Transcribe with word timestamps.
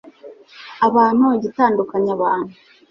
abantu 0.87 1.25
igitandukanya 1.37 2.11
abantu. 2.17 2.53